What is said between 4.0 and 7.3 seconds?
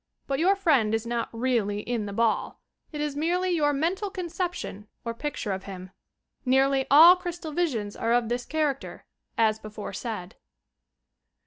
conception or picture of him. Nearly all